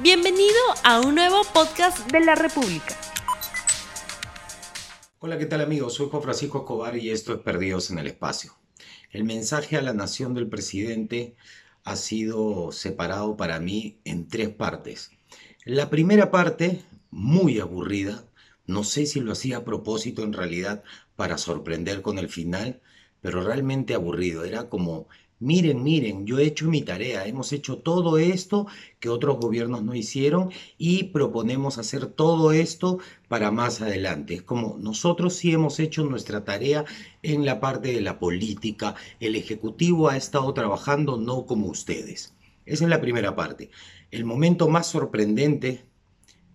Bienvenido 0.00 0.54
a 0.84 1.00
un 1.00 1.16
nuevo 1.16 1.42
podcast 1.52 2.08
de 2.12 2.20
la 2.20 2.36
República. 2.36 2.96
Hola, 5.18 5.38
¿qué 5.38 5.46
tal 5.46 5.60
amigos? 5.60 5.94
Soy 5.94 6.08
Juan 6.08 6.22
Francisco 6.22 6.58
Escobar 6.58 6.96
y 6.96 7.10
esto 7.10 7.34
es 7.34 7.40
Perdidos 7.40 7.90
en 7.90 7.98
el 7.98 8.06
Espacio. 8.06 8.54
El 9.10 9.24
mensaje 9.24 9.76
a 9.76 9.82
la 9.82 9.94
nación 9.94 10.34
del 10.34 10.48
presidente 10.48 11.34
ha 11.82 11.96
sido 11.96 12.70
separado 12.70 13.36
para 13.36 13.58
mí 13.58 13.98
en 14.04 14.28
tres 14.28 14.50
partes. 14.50 15.10
La 15.64 15.90
primera 15.90 16.30
parte, 16.30 16.80
muy 17.10 17.58
aburrida, 17.58 18.24
no 18.66 18.84
sé 18.84 19.04
si 19.04 19.18
lo 19.18 19.32
hacía 19.32 19.56
a 19.56 19.64
propósito 19.64 20.22
en 20.22 20.32
realidad 20.32 20.84
para 21.16 21.38
sorprender 21.38 22.02
con 22.02 22.20
el 22.20 22.28
final, 22.28 22.80
pero 23.20 23.42
realmente 23.42 23.94
aburrido. 23.94 24.44
Era 24.44 24.68
como 24.68 25.08
Miren, 25.40 25.84
miren, 25.84 26.26
yo 26.26 26.40
he 26.40 26.46
hecho 26.46 26.66
mi 26.66 26.82
tarea, 26.82 27.24
hemos 27.26 27.52
hecho 27.52 27.78
todo 27.78 28.18
esto 28.18 28.66
que 28.98 29.08
otros 29.08 29.38
gobiernos 29.38 29.84
no 29.84 29.94
hicieron 29.94 30.50
y 30.78 31.04
proponemos 31.04 31.78
hacer 31.78 32.06
todo 32.06 32.50
esto 32.50 32.98
para 33.28 33.52
más 33.52 33.80
adelante. 33.80 34.34
Es 34.34 34.42
como 34.42 34.76
nosotros 34.80 35.34
sí 35.34 35.52
hemos 35.52 35.78
hecho 35.78 36.04
nuestra 36.04 36.44
tarea 36.44 36.84
en 37.22 37.46
la 37.46 37.60
parte 37.60 37.92
de 37.92 38.00
la 38.00 38.18
política, 38.18 38.96
el 39.20 39.36
Ejecutivo 39.36 40.08
ha 40.08 40.16
estado 40.16 40.52
trabajando 40.54 41.16
no 41.16 41.46
como 41.46 41.68
ustedes. 41.68 42.34
Esa 42.66 42.84
es 42.84 42.90
la 42.90 43.00
primera 43.00 43.36
parte. 43.36 43.70
El 44.10 44.24
momento 44.24 44.68
más 44.68 44.88
sorprendente 44.88 45.84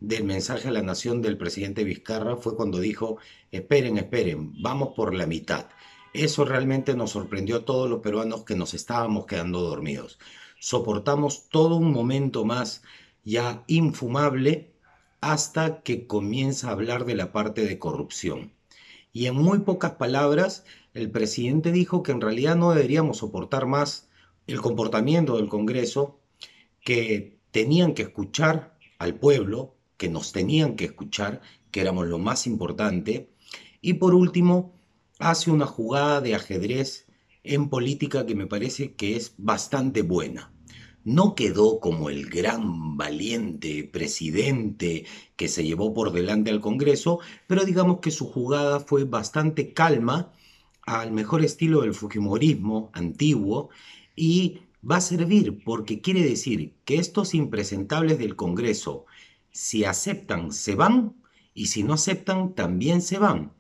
del 0.02 0.26
mensaje 0.26 0.68
a 0.68 0.72
la 0.72 0.82
nación 0.82 1.22
del 1.22 1.38
presidente 1.38 1.86
Vizcarra 1.86 2.36
fue 2.36 2.58
cuando 2.58 2.82
dijo, 2.82 3.18
esperen, 3.50 3.98
esperen, 3.98 4.62
vamos 4.62 4.90
por 4.94 5.14
la 5.14 5.26
mitad. 5.26 5.68
Eso 6.14 6.46
realmente 6.46 6.96
nos 6.96 7.12
sorprendió 7.12 7.58
a 7.58 7.66
todos 7.66 7.90
los 7.90 8.02
peruanos 8.02 8.44
que 8.44 8.56
nos 8.56 8.76
estábamos 8.76 9.26
quedando 9.26 9.62
dormidos. 9.62 10.20
Soportamos 10.60 11.50
todo 11.50 11.76
un 11.76 11.92
momento 11.92 12.46
más 12.46 12.84
ya 13.24 13.64
infumable 13.68 14.74
hasta 15.22 15.82
que 15.82 16.06
comienza 16.06 16.68
a 16.68 16.74
hablar 16.74 17.06
de 17.06 17.16
la 17.16 17.32
parte 17.32 17.66
de 17.66 17.80
corrupción. 17.80 18.54
Y 19.12 19.26
en 19.26 19.36
muy 19.36 19.60
pocas 19.60 19.94
palabras, 19.94 20.66
el 20.94 21.10
presidente 21.10 21.72
dijo 21.72 22.04
que 22.04 22.12
en 22.12 22.22
realidad 22.22 22.56
no 22.56 22.72
deberíamos 22.72 23.18
soportar 23.18 23.66
más 23.66 24.10
el 24.46 24.62
comportamiento 24.62 25.38
del 25.38 25.50
Congreso, 25.50 26.20
que 26.82 27.40
tenían 27.52 27.94
que 27.94 28.04
escuchar 28.04 28.78
al 29.00 29.16
pueblo, 29.16 29.76
que 29.98 30.10
nos 30.10 30.32
tenían 30.32 30.76
que 30.76 30.86
escuchar, 30.86 31.42
que 31.72 31.82
éramos 31.82 32.08
lo 32.08 32.20
más 32.20 32.46
importante, 32.46 33.30
y 33.82 33.94
por 33.94 34.14
último, 34.14 34.74
hace 35.30 35.52
una 35.52 35.66
jugada 35.66 36.20
de 36.20 36.36
ajedrez 36.36 37.08
en 37.44 37.70
política 37.70 38.26
que 38.26 38.36
me 38.36 38.48
parece 38.48 38.94
que 38.94 39.16
es 39.16 39.36
bastante 39.38 40.02
buena. 40.02 40.52
No 41.06 41.36
quedó 41.36 41.80
como 41.80 42.10
el 42.10 42.30
gran 42.30 42.98
valiente 42.98 43.90
presidente 43.92 45.06
que 45.36 45.48
se 45.48 45.64
llevó 45.64 45.94
por 45.94 46.12
delante 46.12 46.52
al 46.52 46.62
Congreso, 46.62 47.20
pero 47.48 47.64
digamos 47.64 48.00
que 48.00 48.12
su 48.12 48.26
jugada 48.26 48.80
fue 48.80 49.06
bastante 49.06 49.74
calma, 49.74 50.34
al 50.86 51.12
mejor 51.12 51.44
estilo 51.44 51.82
del 51.82 51.94
Fujimorismo 51.94 52.90
antiguo, 52.94 53.70
y 54.16 54.60
va 54.90 54.98
a 54.98 55.02
servir 55.02 55.64
porque 55.64 56.02
quiere 56.02 56.22
decir 56.22 56.74
que 56.84 56.98
estos 56.98 57.34
impresentables 57.34 58.20
del 58.20 58.36
Congreso, 58.36 59.06
si 59.52 59.86
aceptan, 59.86 60.52
se 60.52 60.76
van, 60.76 61.16
y 61.54 61.68
si 61.68 61.84
no 61.84 61.94
aceptan, 61.94 62.54
también 62.54 63.02
se 63.02 63.18
van 63.18 63.54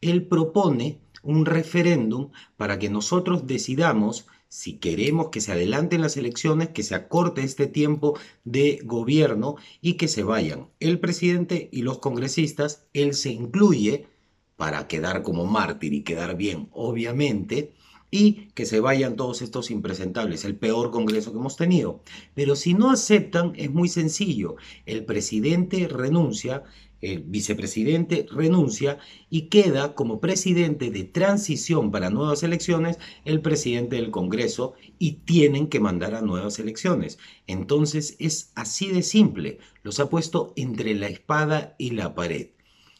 él 0.00 0.26
propone 0.26 0.98
un 1.22 1.46
referéndum 1.46 2.30
para 2.56 2.78
que 2.78 2.90
nosotros 2.90 3.46
decidamos 3.46 4.26
si 4.48 4.78
queremos 4.78 5.28
que 5.28 5.40
se 5.40 5.52
adelanten 5.52 6.00
las 6.00 6.16
elecciones, 6.16 6.70
que 6.70 6.82
se 6.82 6.96
acorte 6.96 7.42
este 7.42 7.68
tiempo 7.68 8.18
de 8.44 8.80
gobierno 8.84 9.56
y 9.80 9.94
que 9.94 10.08
se 10.08 10.24
vayan 10.24 10.68
el 10.80 10.98
presidente 10.98 11.68
y 11.70 11.82
los 11.82 11.98
congresistas. 11.98 12.86
Él 12.92 13.14
se 13.14 13.30
incluye 13.30 14.08
para 14.56 14.88
quedar 14.88 15.22
como 15.22 15.46
mártir 15.46 15.94
y 15.94 16.02
quedar 16.02 16.36
bien, 16.36 16.68
obviamente, 16.72 17.72
y 18.10 18.48
que 18.54 18.66
se 18.66 18.80
vayan 18.80 19.16
todos 19.16 19.40
estos 19.40 19.70
impresentables, 19.70 20.44
el 20.44 20.56
peor 20.56 20.90
Congreso 20.90 21.32
que 21.32 21.38
hemos 21.38 21.56
tenido. 21.56 22.02
Pero 22.34 22.56
si 22.56 22.74
no 22.74 22.90
aceptan, 22.90 23.52
es 23.56 23.70
muy 23.70 23.88
sencillo. 23.88 24.56
El 24.84 25.04
presidente 25.04 25.86
renuncia, 25.86 26.64
el 27.00 27.20
vicepresidente 27.20 28.26
renuncia 28.30 28.98
y 29.30 29.42
queda 29.42 29.94
como 29.94 30.20
presidente 30.20 30.90
de 30.90 31.04
transición 31.04 31.90
para 31.90 32.10
nuevas 32.10 32.42
elecciones 32.42 32.98
el 33.24 33.40
presidente 33.40 33.96
del 33.96 34.10
Congreso 34.10 34.74
y 34.98 35.12
tienen 35.12 35.68
que 35.68 35.80
mandar 35.80 36.14
a 36.14 36.22
nuevas 36.22 36.58
elecciones. 36.58 37.18
Entonces 37.46 38.16
es 38.18 38.52
así 38.54 38.90
de 38.90 39.02
simple. 39.02 39.58
Los 39.82 40.00
ha 40.00 40.10
puesto 40.10 40.52
entre 40.56 40.94
la 40.94 41.08
espada 41.08 41.74
y 41.78 41.90
la 41.90 42.14
pared. 42.14 42.48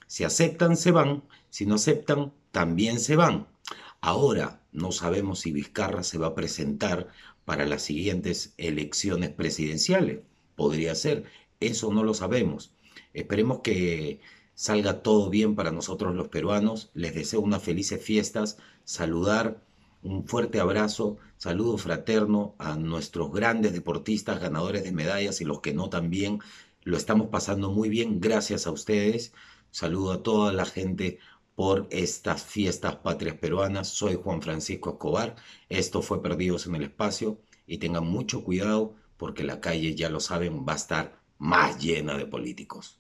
Si 0.06 0.24
aceptan, 0.24 0.76
se 0.76 0.90
van. 0.90 1.22
Si 1.50 1.66
no 1.66 1.74
aceptan, 1.74 2.32
también 2.52 3.00
se 3.00 3.16
van. 3.16 3.48
Ahora 4.00 4.62
no 4.72 4.92
sabemos 4.92 5.40
si 5.40 5.52
Vizcarra 5.52 6.02
se 6.02 6.18
va 6.18 6.28
a 6.28 6.34
presentar 6.34 7.08
para 7.44 7.66
las 7.66 7.82
siguientes 7.82 8.54
elecciones 8.56 9.30
presidenciales. 9.30 10.20
Podría 10.56 10.94
ser. 10.94 11.24
Eso 11.60 11.92
no 11.92 12.02
lo 12.02 12.14
sabemos. 12.14 12.72
Esperemos 13.12 13.60
que 13.60 14.20
salga 14.54 15.02
todo 15.02 15.30
bien 15.30 15.54
para 15.54 15.72
nosotros 15.72 16.14
los 16.14 16.28
peruanos. 16.28 16.90
Les 16.94 17.14
deseo 17.14 17.40
unas 17.40 17.62
felices 17.62 18.02
fiestas. 18.02 18.58
Saludar, 18.84 19.62
un 20.02 20.26
fuerte 20.26 20.60
abrazo, 20.60 21.18
saludo 21.36 21.78
fraterno 21.78 22.54
a 22.58 22.76
nuestros 22.76 23.32
grandes 23.32 23.72
deportistas, 23.72 24.40
ganadores 24.40 24.84
de 24.84 24.92
medallas 24.92 25.40
y 25.40 25.44
los 25.44 25.60
que 25.60 25.74
no 25.74 25.88
también. 25.90 26.40
Lo 26.82 26.96
estamos 26.96 27.28
pasando 27.28 27.70
muy 27.70 27.88
bien 27.88 28.20
gracias 28.20 28.66
a 28.66 28.70
ustedes. 28.70 29.32
Saludo 29.70 30.12
a 30.12 30.22
toda 30.22 30.52
la 30.52 30.64
gente 30.64 31.18
por 31.54 31.86
estas 31.90 32.42
fiestas 32.42 32.96
patrias 32.96 33.36
peruanas. 33.36 33.88
Soy 33.88 34.14
Juan 34.14 34.40
Francisco 34.40 34.90
Escobar. 34.90 35.36
Esto 35.68 36.00
fue 36.00 36.22
Perdidos 36.22 36.66
en 36.66 36.74
el 36.74 36.84
Espacio 36.84 37.38
y 37.66 37.78
tengan 37.78 38.06
mucho 38.06 38.42
cuidado 38.42 38.94
porque 39.18 39.44
la 39.44 39.60
calle, 39.60 39.94
ya 39.94 40.08
lo 40.08 40.20
saben, 40.20 40.64
va 40.66 40.72
a 40.72 40.76
estar 40.76 41.19
más 41.40 41.78
llena 41.78 42.16
de 42.16 42.26
políticos. 42.26 42.98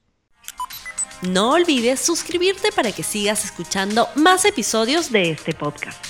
No 1.22 1.52
olvides 1.52 2.00
suscribirte 2.00 2.72
para 2.72 2.90
que 2.90 3.02
sigas 3.02 3.44
escuchando 3.44 4.08
más 4.16 4.44
episodios 4.46 5.12
de 5.12 5.30
este 5.30 5.52
podcast. 5.52 6.09